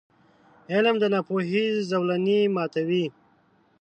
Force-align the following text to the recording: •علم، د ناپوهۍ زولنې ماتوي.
•علم، 0.73 0.95
د 0.99 1.03
ناپوهۍ 1.13 1.65
زولنې 1.89 2.39
ماتوي. 2.55 3.05